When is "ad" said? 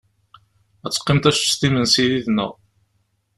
0.85-0.91, 1.25-1.33